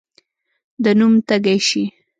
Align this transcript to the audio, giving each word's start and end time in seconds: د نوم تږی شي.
د 0.83 0.85
نوم 0.99 1.13
تږی 1.27 1.57
شي. 1.67 1.83